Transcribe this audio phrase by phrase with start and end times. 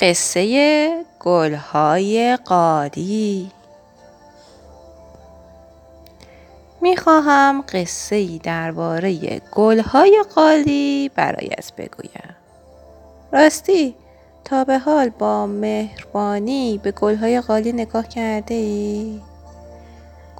[0.00, 3.50] قصه گلهای قالی
[6.80, 12.36] می‌خواهم قصه ای درباره گلهای قالی برایت بگویم.
[13.32, 13.94] راستی
[14.44, 19.20] تا به حال با مهربانی به گلهای قالی نگاه کرده ای؟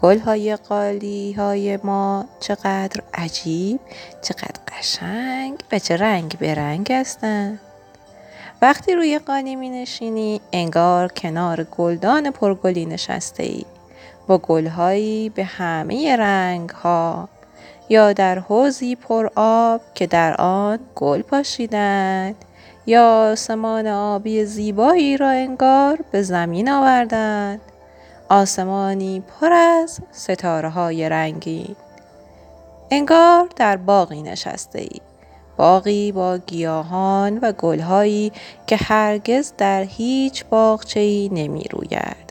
[0.03, 3.81] گلهای قالی های ما چقدر عجیب
[4.23, 7.61] چقدر قشنگ و چه رنگ به رنگ هستند
[8.63, 13.65] وقتی روی قالی می نشینی انگار کنار گلدان پرگلی نشسته ای
[14.27, 17.29] با گلهایی به همه رنگ ها
[17.89, 22.35] یا در حوزی پر آب که در آن گل پاشیدند
[22.87, 27.61] یا آسمان آبی زیبایی را انگار به زمین آوردند.
[28.29, 31.77] آسمانی پر از ستاره های رنگی.
[32.91, 35.01] انگار در باغی نشسته ای
[35.59, 38.33] باغی با گیاهان و گلهایی
[38.67, 42.29] که هرگز در هیچ باغچه‌ای نمی روید.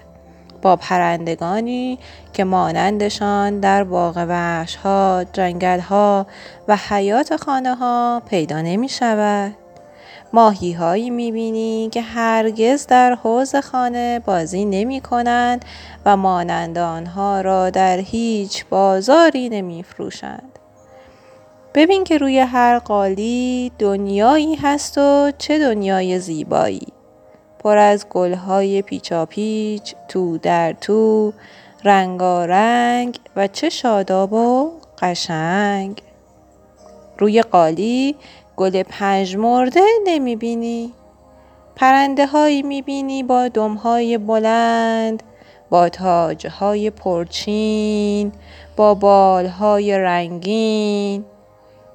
[0.62, 2.00] با پرندگانی
[2.34, 6.28] که مانندشان در باغ وحشها، جنگلها
[6.68, 9.56] و حیات خانه ها پیدا نمی شود.
[10.34, 15.66] ماهی هایی می بینی که هرگز در حوز خانه بازی نمی کنند
[16.06, 20.57] و مانند آنها را در هیچ بازاری نمی فروشند.
[21.74, 26.88] ببین که روی هر قالی دنیایی هست و چه دنیای زیبایی.
[27.60, 31.34] پر از گلهای پیچاپیچ تو در تو
[31.84, 36.02] رنگارنگ و چه شاداب و قشنگ.
[37.18, 38.16] روی قالی
[38.58, 40.94] گل پژمرده نمی بینی
[41.76, 45.24] پرنده هایی می بینی با دمهای بلند
[45.70, 48.32] با تاجهای پرچین
[48.76, 51.26] با بالهای رنگین.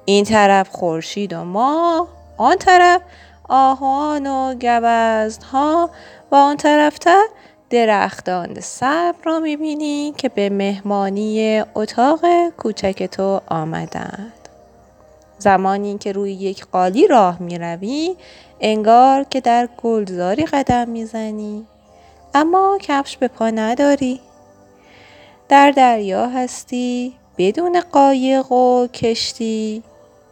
[0.05, 3.01] این طرف خورشید و ماه آن طرف
[3.49, 5.89] آهوان و گوزنها
[6.31, 7.23] و آن طرفتر
[7.69, 12.19] درختان صبر را می‌بینی که به مهمانی اتاق
[12.57, 14.33] کوچک تو آمدند.
[15.37, 18.15] زمانی که روی یک قالی راه می‌روی
[18.59, 21.65] انگار که در گلزاری قدم می‌زنی.
[22.35, 24.19] اما کفش به پا نداری.
[25.49, 29.83] در دریا هستی بدون قایق و کشتی.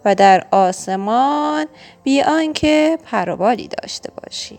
[0.04, 1.66] و در آسمان
[2.02, 4.58] بی آنکه پروبالی داشته باشی.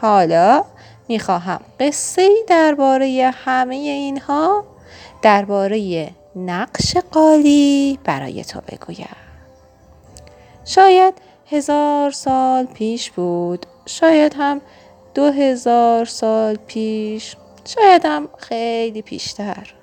[0.00, 0.64] حالا
[1.08, 4.64] می‌خواهم قصه درباره همه اینها
[5.22, 9.16] درباره نقش قالی برای تو بگویم.
[10.64, 11.14] شاید
[11.50, 14.60] هزار سال پیش بود شاید هم
[15.14, 19.74] دو هزار سال پیش شاید هم خیلی پیشتر.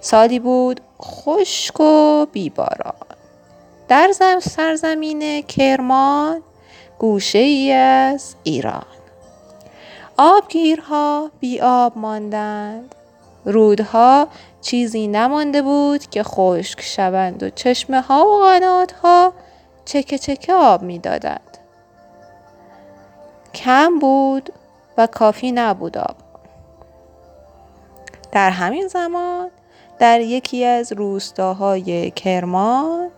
[0.00, 3.09] سالی بود خشک و بیباران.
[3.90, 4.12] در
[4.42, 6.42] سرزمین کرمان
[6.98, 8.86] گوشه ای از ایران.
[10.18, 12.94] آبگیرها بی آب ماندند.
[13.44, 14.28] رودها
[14.60, 19.32] چیزی نمانده بود که خشک شوند و چشمه ها و قنات ها
[19.84, 21.58] چکه چکه آب می‌دادند.
[23.54, 24.52] کم بود
[24.98, 26.16] و کافی نبود آب.
[28.32, 29.50] در همین زمان
[29.98, 33.10] در یکی از روستاهای کرمان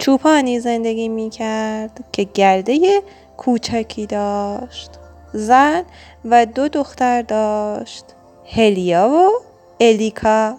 [0.00, 3.02] چوپانی زندگی می کرد که گرده
[3.36, 4.90] کوچکی داشت.
[5.32, 5.84] زن
[6.24, 8.04] و دو دختر داشت
[8.56, 9.30] هلیا و
[9.80, 10.56] الیکا.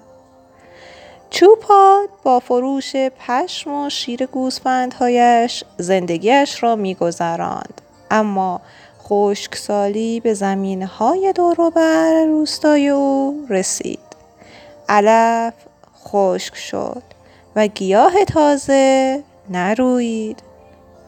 [1.29, 7.81] چوپان با فروش پشم و شیر گوسفندهایش زندگیش را میگذراند.
[8.12, 8.62] اما
[9.03, 14.00] خشکسالی به زمینهای دوروبر روستای او رسید.
[14.90, 15.53] علف
[16.06, 17.03] خشک شد
[17.56, 20.44] و گیاه تازه نروید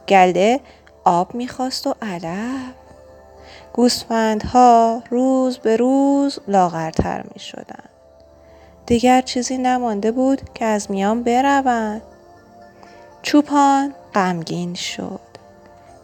[0.08, 0.60] گله
[1.04, 2.74] آب می‌خواست و علف
[3.74, 7.90] گوسفندها روز به روز لاغرتر می شدن.
[8.86, 12.02] دیگر چیزی نمانده بود که از میان بروند.
[13.22, 15.20] چوپان غمگین شد.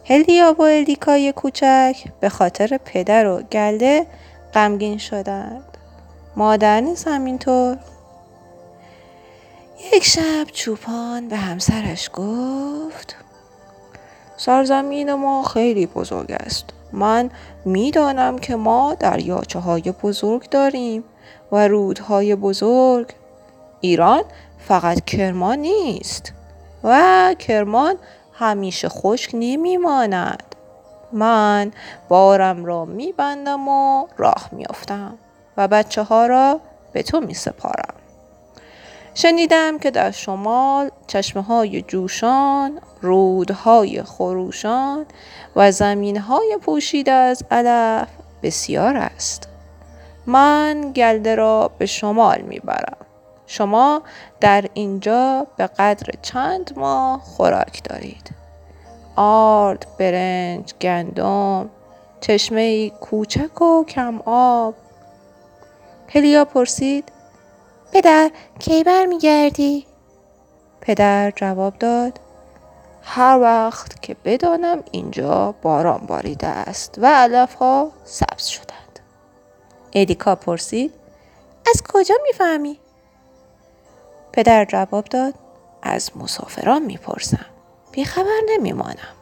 [0.04, 4.06] هلیا و الیکای کوچک به خاطر پدر و گله
[4.54, 5.64] غمگین شدند.
[6.36, 7.78] مادر نیز همینطور
[9.82, 13.16] یک شب چوپان به همسرش گفت
[14.36, 16.64] سرزمین ما خیلی بزرگ است.
[16.92, 17.30] من
[17.64, 21.04] می‌دانم که ما دریاچه های بزرگ داریم
[21.52, 23.14] و رودهای بزرگ.
[23.80, 24.22] ایران
[24.58, 26.32] فقط کرمان نیست
[26.84, 27.94] و کرمان
[28.32, 30.54] همیشه خشک نمیماند.
[31.12, 31.72] من
[32.08, 35.18] بارم را میبندم و راه میافتم
[35.56, 36.60] و بچه ها را
[36.92, 37.99] به تو می سپارم
[39.14, 45.06] شنیدم که در شمال چشمه های جوشان رودهای خروشان
[45.56, 48.08] و زمین های پوشیده از علف
[48.42, 49.48] بسیار است.
[50.26, 52.96] من گلده را به شمال می‌برم.
[53.46, 54.02] شما
[54.40, 58.30] در اینجا به قدر چند ماه خوراک دارید؟
[59.16, 61.70] آرد برنج گندم
[62.20, 64.74] چشمه کوچک و کم آب.
[66.08, 67.12] هلیا پرسید
[67.92, 69.86] پدر کی برمیگردی؟
[70.80, 72.20] پدر جواب داد
[73.02, 79.00] هر وقت که بدانم اینجا باران باریده است و علف ها سبز شدند.
[79.92, 80.92] ادیکا پرسید
[81.74, 82.78] از کجا می‌فهمی؟
[84.32, 85.34] پدر جواب داد
[85.82, 87.46] از مسافران می‌پرسم
[87.92, 89.14] بیخبر نمیمانم.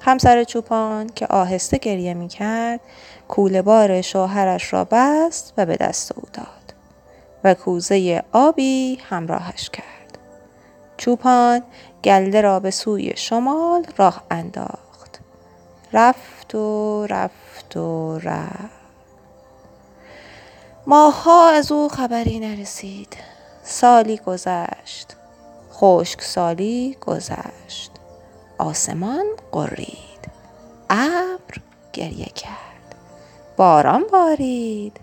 [0.00, 2.80] همسر چوپان که آهسته گریه می‌کرد
[3.28, 6.61] کوله بار شوهرش را بست و به دست او داد.
[7.44, 10.18] و کوزه آبی همراهش کرد.
[10.96, 11.62] چوپان
[12.04, 15.20] گلده را به سوی شمال راه انداخت.
[15.92, 18.82] رفت و رفت و رفت.
[20.86, 23.16] ماهها از او خبری نرسید.
[23.62, 25.16] سالی گذشت.
[25.72, 27.90] خشک سالی گذشت.
[28.58, 30.28] آسمان قرید
[30.90, 31.54] ابر
[31.92, 32.94] گریه کرد.
[33.56, 35.00] باران بارید.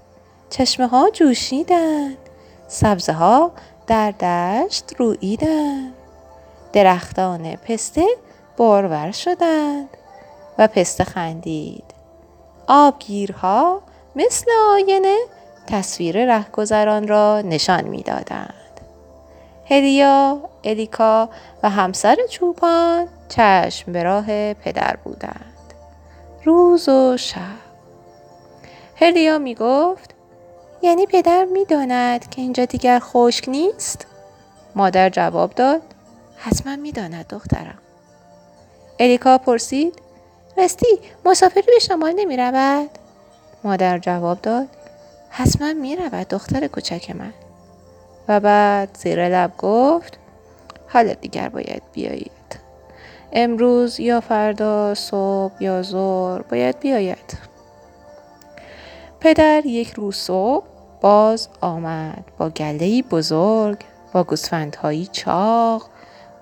[0.49, 2.28] چشمه ها جوشیدند.
[2.69, 3.51] سبزه ها
[3.87, 5.93] در دشت رویدند
[6.73, 8.05] درختان پسته
[8.57, 9.89] بارور شدند
[10.57, 11.83] و پسته خندید
[12.67, 13.81] آبگیرها
[14.15, 15.17] مثل آینه
[15.67, 18.53] تصویر رهگذران را نشان می‌دادند
[19.69, 21.29] هلیا، الیکا
[21.63, 25.73] و همسر چوپان چشم به راه پدر بودند.
[26.45, 27.39] روز و شب.
[28.95, 30.18] هلیا می گفت
[30.81, 34.05] یعنی پدر می داند که اینجا دیگر خشک نیست؟
[34.75, 35.81] مادر جواب داد
[36.37, 37.77] حتما می داند دخترم.
[38.99, 39.93] الیکا پرسید
[40.57, 42.89] راستی مسافری به شمال نمی رود؟
[43.63, 44.67] مادر جواب داد
[45.29, 47.33] حتما می رود دختر کوچک من.
[48.27, 50.19] و بعد زیر لب گفت
[50.87, 52.59] حالا دیگر باید بیایید
[53.33, 57.37] امروز یا فردا صبح یا ظهر باید بیاید
[59.19, 60.68] پدر یک روز صبح
[61.01, 63.77] باز آمد با گلهی بزرگ
[64.13, 65.89] با گوسفندهایی چاق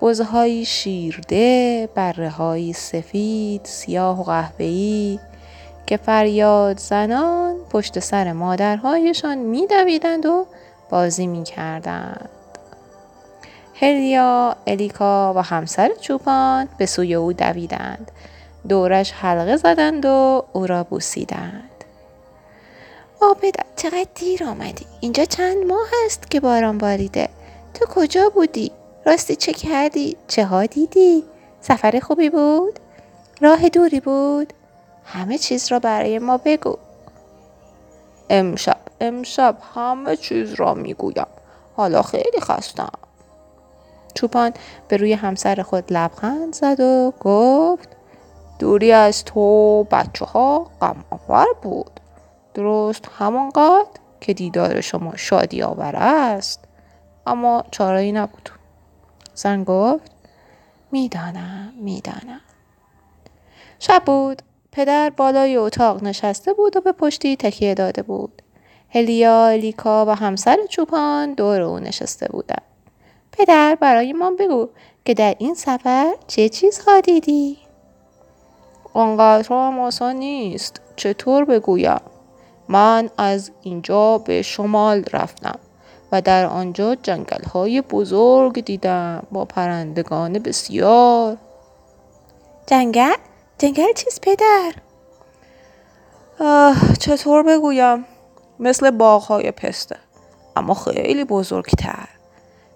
[0.00, 5.18] بزهایی شیرده بره سفید سیاه و قهوه‌ای
[5.86, 10.46] که فریاد زنان پشت سر مادرهایشان میدویدند و
[10.90, 12.28] بازی می کردند.
[13.74, 18.10] هلیا، الیکا و همسر چوپان به سوی او دویدند.
[18.68, 21.67] دورش حلقه زدند و او را بوسیدند.
[23.20, 27.28] آبدا چقدر دیر آمدی؟ اینجا چند ماه است که باران باریده.
[27.74, 28.72] تو کجا بودی؟
[29.06, 31.24] راستی چه کردی؟ چه ها دیدی؟
[31.60, 32.78] سفر خوبی بود؟
[33.40, 34.52] راه دوری بود؟
[35.04, 36.76] همه چیز را برای ما بگو.
[38.30, 41.26] امشب امشب همه چیز را می‌گویم.
[41.76, 42.92] حالا خیلی خستم.
[44.14, 44.52] چوپان
[44.88, 47.88] به روی همسر خود لبخند زد و گفت
[48.58, 52.00] دوری از تو بچه ها غم آور بود.
[52.58, 53.86] درست همانقدر
[54.20, 56.64] که دیدار شما شادی آور است
[57.26, 58.50] اما چارایی نبود
[59.34, 60.10] زن گفت
[60.92, 62.40] می‌دانم می‌دانم
[63.78, 68.42] شب بود پدر بالای اتاق نشسته بود و به پشتی تکیه داده بود
[68.90, 72.62] هلیا، الیکا و همسر چوپان دور او نشسته بودند.
[73.32, 74.68] پدر برای ما بگو
[75.04, 77.58] که در این سفر چه چیزها دیدی؟
[78.94, 80.80] آنقدر هم آسان نیست.
[80.96, 82.00] چطور بگویم؟
[82.68, 85.58] من از اینجا به شمال رفتم
[86.12, 91.36] و در آنجا جنگل های بزرگ دیدم با پرندگان بسیار.
[92.66, 93.14] جنگل؟
[93.58, 94.72] جنگل چیست پدر؟
[97.00, 98.04] چطور بگویم؟
[98.60, 99.96] مثل باغهای پسته
[100.56, 102.08] اما خیلی بزرگتر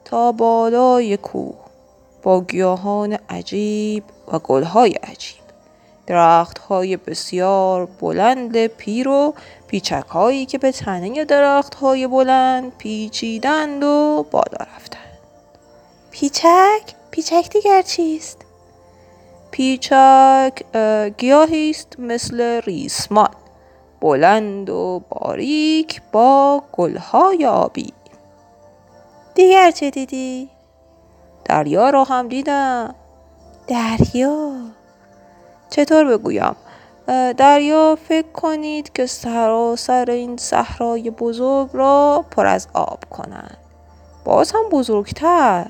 [0.04, 1.54] تا بالای کوه
[2.22, 5.41] با گیاهان عجیب و گلهای عجیب
[6.06, 9.34] درختهای بسیار بلند پیر و
[9.66, 15.18] پیچک هایی که به تنه درختهای بلند پیچیدند و بالا رفتند
[16.10, 18.38] پیچک؟ پیچک دیگر چیست؟
[19.50, 20.62] پیچک
[21.18, 23.30] گیاهی است مثل ریسمان
[24.00, 27.92] بلند و باریک با گلهای آبی
[29.34, 30.50] دیگر چه دیدی؟
[31.44, 32.94] دریا را هم دیدم
[33.66, 34.52] دریا
[35.72, 36.56] چطور بگویم؟
[37.36, 43.56] دریا فکر کنید که سراسر این صحرای بزرگ را پر از آب کنند.
[44.24, 45.66] باز هم بزرگتر.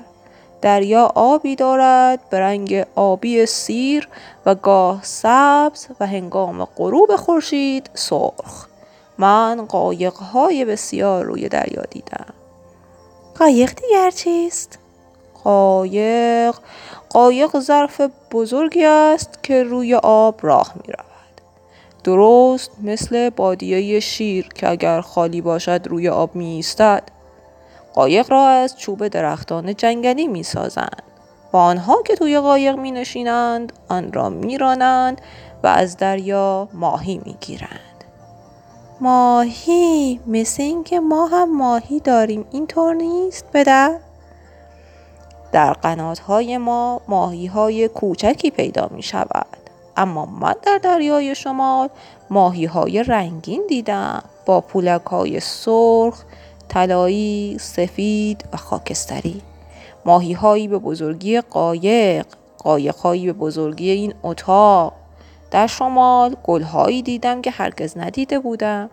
[0.61, 4.07] دریا آبی دارد به رنگ آبی سیر
[4.45, 8.67] و گاه سبز و هنگام غروب خورشید سرخ.
[9.17, 12.33] من قایق های بسیار روی دریا دیدم.
[13.39, 14.79] قایق دیگر چیست؟
[15.43, 16.55] قایق
[17.13, 18.01] قایق ظرف
[18.31, 21.41] بزرگی است که روی آب راه می رود.
[22.03, 27.03] درست مثل بادیه شیر که اگر خالی باشد روی آب می ایستد.
[27.93, 31.01] قایق را از چوب درختان جنگلی می سازند.
[31.53, 35.21] و آنها که توی قایق می نشینند آن را می رانند
[35.63, 38.03] و از دریا ماهی می گیرند.
[39.01, 43.99] ماهی مثل اینکه ما هم ماهی داریم اینطور نیست پدر؟
[45.53, 49.57] در قنات های ما ماهی های کوچکی پیدا می شود.
[49.97, 51.89] اما من در دریای شمال
[52.29, 56.23] ماهی های رنگین دیدم با پولک های سرخ،
[56.67, 59.41] طلایی، سفید و خاکستری.
[60.05, 62.25] ماهی هایی به بزرگی قایق،
[62.57, 64.93] قایق هایی به بزرگی این اتاق.
[65.51, 68.89] در شمال گل هایی دیدم که هرگز ندیده بودم.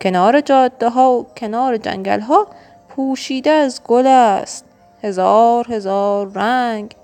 [0.00, 2.46] کنار جاده ها و کنار جنگل ها
[2.88, 4.64] پوشیده از گل است.
[5.02, 6.96] هزار هزار رنگ.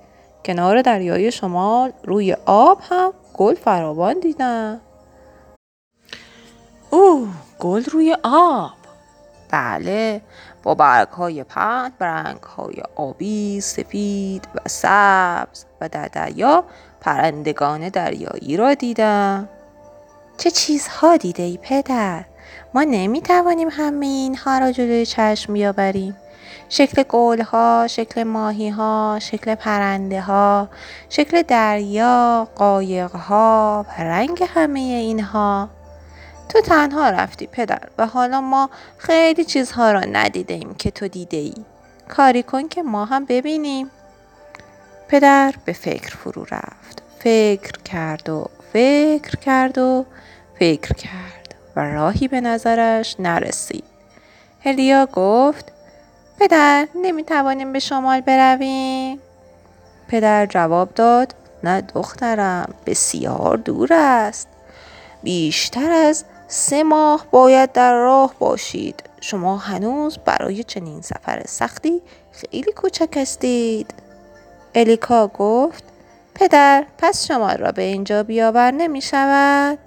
[0.44, 4.80] کنار دریای شمال روی آب هم گل فراوان دیدم.
[6.90, 8.70] او گل روی آب.
[9.50, 10.20] بله
[10.62, 16.64] با برگ های پهن برنگ های آبی سفید و سبز و در دریا
[17.00, 19.48] پرندگان دریایی را دیدم.
[20.38, 22.24] چه چیزها دیده ای پدر؟
[22.74, 26.16] ما نمی توانیم همه اینها را جلوی چشم بیاوریم.
[26.68, 28.26] شکل ها، شکل
[28.70, 30.68] ها، شکل پرنده ها،
[31.08, 32.48] شکل دریا،
[33.28, 35.68] ها و رنگ همه اینها
[36.48, 41.36] تو تنها رفتی پدر و حالا ما خیلی چیزها را ندیده ایم که تو دیده
[41.36, 41.54] ای.
[42.08, 43.90] کاری کن که ما هم ببینیم.
[45.08, 47.02] پدر به فکر فرو رفت.
[47.18, 50.06] فکر کرد و فکر کرد و
[50.58, 53.84] فکر کرد و راهی به نظرش نرسید.
[54.64, 55.72] هلیا گفت
[56.38, 59.18] پدر نمی توانیم به شمال برویم؟
[60.08, 64.48] پدر جواب داد نه دخترم بسیار دور است.
[65.22, 69.02] بیشتر از سه ماه باید در راه باشید.
[69.20, 72.02] شما هنوز برای چنین سفر سختی
[72.32, 73.94] خیلی کوچک هستید.
[74.74, 75.84] الیکا گفت
[76.34, 79.78] پدر پس شما را به اینجا بیاور نمی شود؟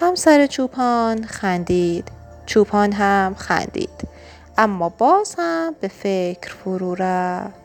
[0.00, 2.08] همسر چوپان خندید.
[2.46, 4.11] چوپان هم خندید.
[4.58, 7.62] اما باز هم به فکر فرو رفت.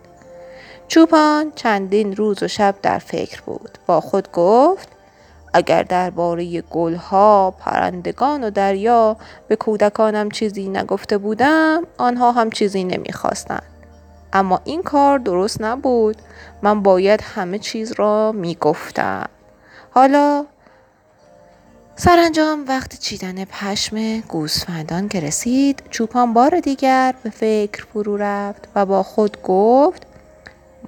[0.88, 3.78] چوپان چندین روز و شب در فکر بود.
[3.88, 4.90] با خود گفت
[5.54, 9.18] اگر درباره گلها، پرندگان و دریا
[9.48, 13.64] به کودکانم چیزی نگفته بودم، آنها هم چیزی نمی‌خواستند.
[14.34, 16.18] اما این کار درست نبود.
[16.62, 19.30] من باید همه چیز را می‌گفتم.
[19.92, 20.46] حالا
[22.00, 28.86] سرانجام وقت چیدن پشم گوسفندان که رسید چوپان بار دیگر به فکر فرو رفت و
[28.86, 30.04] با خود گفت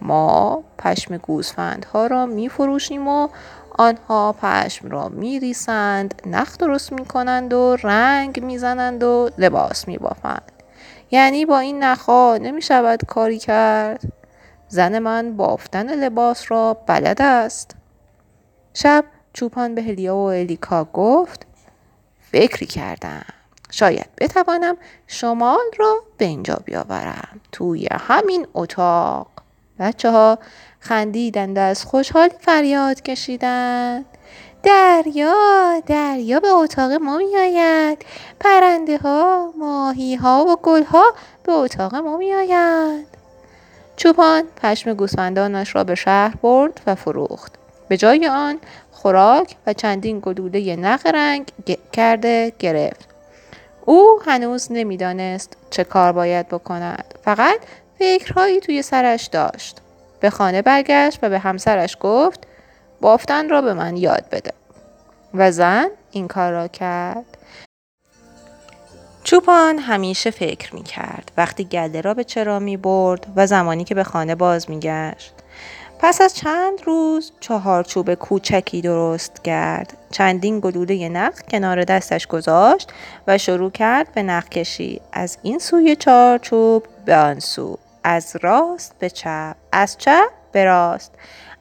[0.02, 3.28] ما پشم گوسفندها را می فروشیم و
[3.78, 9.88] آنها پشم را می ریسند نخ درست می کنند و رنگ می زنند و لباس
[9.88, 10.52] می بافند
[11.12, 14.02] یعنی با این نخها نمی شود کاری کرد.
[14.68, 17.76] زن من بافتن لباس را بلد است.
[18.74, 21.46] شب چوپان به هلیا و الیکا گفت
[22.32, 23.26] فکری کردم.
[23.72, 29.28] شاید بتوانم شمال را به اینجا بیاورم توی همین اتاق.
[29.80, 30.40] بچه ها
[30.80, 34.06] خندیدند از خوشحالی فریاد کشیدند.
[34.64, 38.06] دریا دریا به اتاق ما می آید
[38.40, 43.08] پرنده ها ماهی ها و گل ها به اتاق ما می آید
[43.96, 47.54] چوپان پشم گوسفندانش را به شهر برد و فروخت.
[47.88, 48.60] به جای آن
[49.02, 51.52] خوراک و چندین گلوله نق رنگ
[51.94, 53.08] کرده گرفت.
[53.86, 57.14] او هنوز نمی‌دانست چه کار باید بکند.
[57.24, 57.60] فقط
[58.00, 59.78] فکرهایی توی سرش داشت.
[60.20, 62.40] به خانه برگشت و به همسرش گفت
[63.02, 64.54] بافتن را به من یاد بده.
[65.34, 67.38] و زن این کار را کرد.
[69.24, 73.96] چوپان همیشه فکر می کرد وقتی گله را به چرا می برد و زمانی که
[73.96, 75.34] به خانه باز می گشت.
[76.02, 79.98] پس از چند روز چهارچوب کوچکی درست کرد.
[80.12, 82.94] چندین گلوله نخ کنار دستش گذاشت
[83.28, 85.02] و شروع کرد به نخ کشی.
[85.14, 87.78] از این سوی چهارچوب به آن سو.
[88.04, 89.56] از راست به چپ.
[89.72, 91.12] از چپ به راست.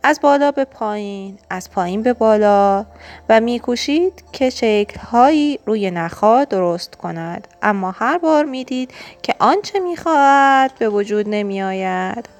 [0.03, 2.87] از بالا به پایین از پایین به بالا
[3.29, 8.91] و میکوشید که شکلهایی روی نخها درست کند اما هر بار می‌دید
[9.23, 12.38] که آنچه می‌خواهد به وجود نمیآید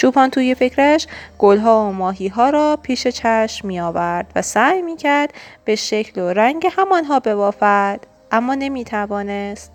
[0.00, 1.06] چوپان توی فکرش
[1.38, 6.28] گلها و ماهیها را پیش چشم می آورد و سعی می کرد به شکل و
[6.28, 8.00] رنگ همانها ببافد
[8.32, 9.70] اما نمی توانست.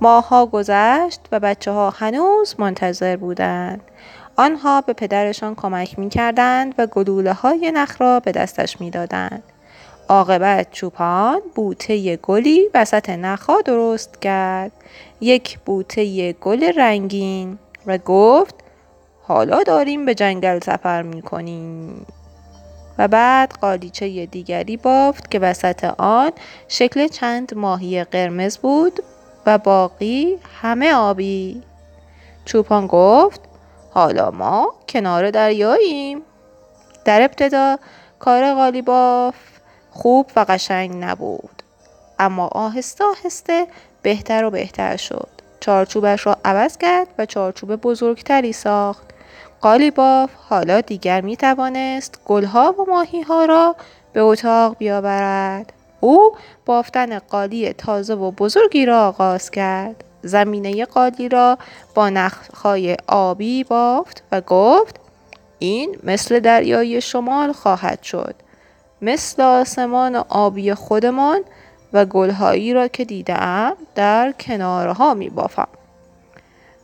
[0.00, 3.80] ماها گذشت و بچه ها هنوز منتظر بودند.
[4.36, 9.42] آنها به پدرشان کمک می کردند و گلوله های نخ را به دستش می دادند.
[10.08, 14.72] عاقبت چوپان بوته گلی وسط نخها درست کرد.
[15.20, 18.67] یک بوته گل رنگین و گفت
[19.28, 22.06] حالا داریم به جنگل سفر می کنیم.
[22.98, 26.32] و بعد قالیچه دیگری بافت که وسط آن
[26.68, 29.00] شکل چند ماهی قرمز بود
[29.46, 31.62] و باقی همه آبی.
[32.44, 33.40] چوپان گفت
[33.90, 36.22] حالا ما کنار دریاییم.
[37.04, 37.78] در ابتدا
[38.18, 39.34] کار قالیباف
[39.90, 41.62] خوب و قشنگ نبود.
[42.18, 43.66] اما آهسته آهسته
[44.02, 45.28] بهتر و بهتر شد.
[45.60, 49.17] چارچوبش را عوض کرد و چارچوب بزرگتری ساخت.
[49.60, 53.76] قالیباف حالا دیگر می توانست گلها و ماهیها را
[54.12, 55.72] به اتاق بیاورد.
[56.00, 56.32] او
[56.66, 60.04] بافتن قالی تازه و بزرگی را آغاز کرد.
[60.22, 61.58] زمینه قالی را
[61.94, 65.00] با نخهای آبی بافت و گفت
[65.58, 68.34] این مثل دریای شمال خواهد شد.
[69.02, 71.40] مثل آسمان آبی خودمان
[71.92, 75.68] و گلهایی را که دیدم در کنارها می بافم.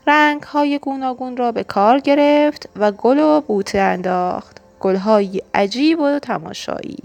[0.07, 4.61] رنگ های گوناگون را به کار گرفت و گل و بوته انداخت.
[5.05, 6.99] های عجیب و تماشایی.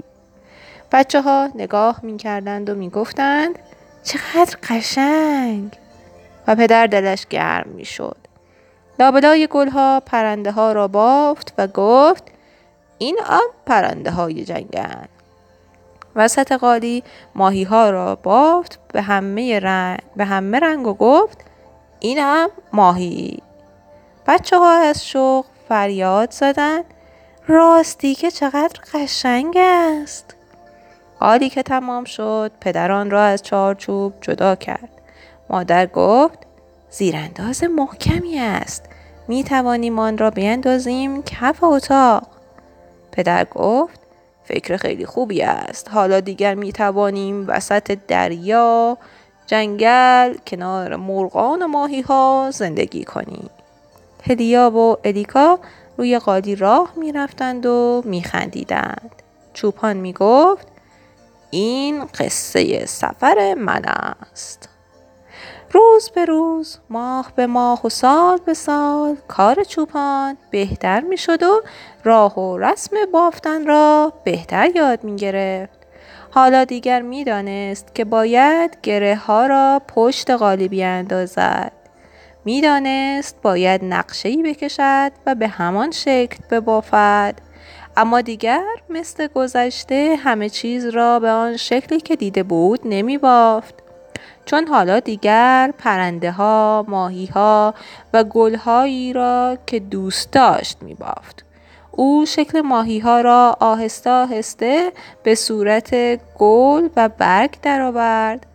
[0.91, 3.60] بچه ها نگاه می کردند و می گفتند
[4.03, 5.77] چقدر قشنگ
[6.48, 8.18] و پدر دلش گرم می شد.
[9.00, 12.24] لابلای گلها پرنده ها را بافت و گفت
[12.98, 15.08] این هم پرنده های جنگن.
[16.15, 17.03] وسط قالی
[17.36, 21.46] ماهی ها را بافت به همه رنگ, به همه رنگ و گفت
[22.00, 23.39] این هم ماهی.
[24.27, 26.82] بچه ها از شوق فریاد زدن.
[27.48, 30.36] راستی که چقدر قشنگ است.
[31.20, 34.89] حالی که تمام شد پدران را از چارچوب جدا کرد.
[35.50, 36.39] مادر گفت
[36.89, 38.86] زیرانداز محکمی است.
[39.28, 42.28] می توانیم آن را بیندازیم کف اتاق.
[43.12, 44.00] پدر گفت
[44.43, 45.89] فکر خیلی خوبی است.
[45.91, 48.97] حالا دیگر می توانیم وسط دریا
[49.50, 53.50] جنگل کنار مرغان و ماهی ها زندگی کنیم
[54.24, 55.60] هلیا و الیکا
[55.98, 59.12] روی قالی راه می رفتند و می خندیدند.
[59.54, 60.68] چوپان می گفت
[61.52, 64.70] این قصه سفر من است.
[65.72, 71.44] روز به روز ماه به ماه و سال به سال کار چوپان بهتر می شد
[71.44, 71.62] و
[72.04, 75.79] راه و رسم بافتن را بهتر یاد می گرفت.
[76.32, 81.72] حالا دیگر می‌دانست که باید گره ها را پشت قالی بیاندازد.
[82.46, 87.36] می‌دانست باید نقشه‌ای بکشد و به همان شکل ببافد.
[87.98, 93.74] اما دیگر مثل گذشته همه چیز را به آن شکلی که دیده بود نمی بافت.
[94.46, 97.74] چون حالا دیگر پرنده ها، ماهی ها
[98.13, 101.49] و گلهایی را که دوست داشت می بافت.
[101.91, 104.91] او شکل ماهی ها را آهسته آهسته
[105.23, 105.95] به صورت
[106.38, 108.45] گل و برگ درآورد.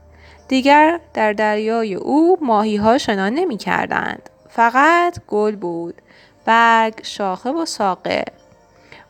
[0.48, 4.30] دیگر در دریای او ماهی ها شنا نمی کردند.
[4.48, 5.94] فقط گل بود.
[6.44, 8.24] برگ، شاخه و ساقه.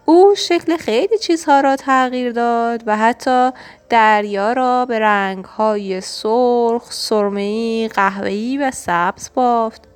[0.04, 3.50] او شکل خیلی چیزها را تغییر داد و حتی
[3.88, 9.93] دریا را به رنگهای سرخ، سرمه‌ای، قهوه‌ای و سبز بافت.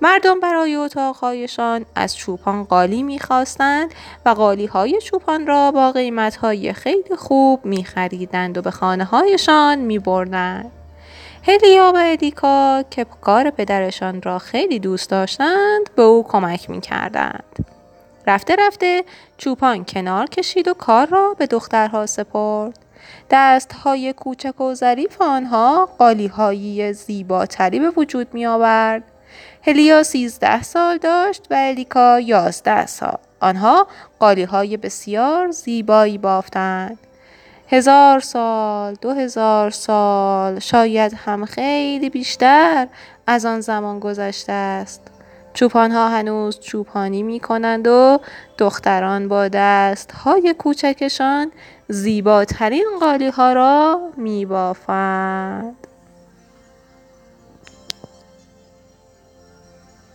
[0.00, 3.94] مردم برای اتاقهایشان از چوپان قالی می‌خواستند
[4.26, 9.78] و قالی های چوپان را با قیمت های خیلی خوب میخریدند و به خانه هایشان
[9.78, 10.70] میبردند.
[11.42, 17.44] هلیا و ادیکا که کار پدرشان را خیلی دوست داشتند به او کمک می‌کردند.
[18.26, 19.04] رفته رفته
[19.36, 22.78] چوپان کنار کشید و کار را به دخترها سپرد.
[23.30, 29.02] دست های کوچک و ظریف آنها قالی های زیباتری به وجود می آورد.
[29.62, 33.18] هلیا سیزده سال داشت و الیکا یازده سال.
[33.40, 33.86] آنها
[34.18, 36.98] قالی های بسیار زیبایی بافتند.
[37.68, 42.88] هزار سال، دو هزار سال، شاید هم خیلی بیشتر
[43.26, 45.02] از آن زمان گذشته است.
[45.54, 48.20] چوپان ها هنوز چوپانی می کنند و
[48.58, 51.52] دختران با دست های کوچکشان
[51.88, 55.77] زیباترین قالی ها را می بافند.